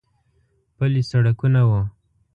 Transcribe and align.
پلي 0.75 1.01
سړکونه 1.11 1.61
و. 1.69 1.71